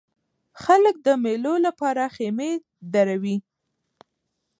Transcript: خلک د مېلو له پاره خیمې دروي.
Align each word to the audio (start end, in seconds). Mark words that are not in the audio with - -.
خلک 0.63 0.95
د 1.05 1.07
مېلو 1.23 1.53
له 1.65 1.71
پاره 1.79 2.07
خیمې 2.15 2.51
دروي. 2.93 3.37